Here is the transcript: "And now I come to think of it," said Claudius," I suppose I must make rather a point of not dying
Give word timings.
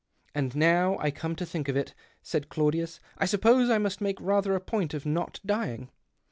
"And 0.33 0.55
now 0.55 0.97
I 0.97 1.11
come 1.11 1.35
to 1.35 1.45
think 1.45 1.69
of 1.69 1.77
it," 1.77 1.93
said 2.23 2.49
Claudius," 2.49 2.99
I 3.19 3.25
suppose 3.25 3.69
I 3.69 3.77
must 3.77 4.01
make 4.01 4.19
rather 4.19 4.55
a 4.55 4.59
point 4.59 4.95
of 4.95 5.05
not 5.05 5.39
dying 5.45 5.91